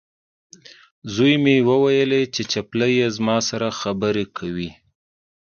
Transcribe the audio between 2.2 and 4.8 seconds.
چې چپلۍ یې زما سره خبرې کوي.